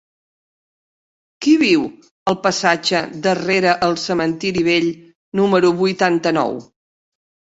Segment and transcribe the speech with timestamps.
[1.45, 1.83] Qui viu
[2.31, 4.89] al passatge de Rere el Cementiri Vell
[5.41, 6.57] número vuitanta-nou?